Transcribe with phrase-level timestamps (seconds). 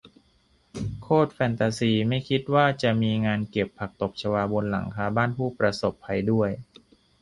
[1.03, 6.49] โคตรแฟนตาซี ไม่คิดว่าจะมีงานเก็บผักตบชวาบนหลังคาบ้านผู้ประสบภัยด้วย